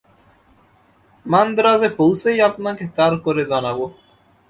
মান্দ্রাজে 1.25 1.89
পৌঁছেই 1.97 2.39
আপনাকে 2.41 2.83
তার 2.95 3.13
করে 3.19 3.43
জানাব। 3.45 3.79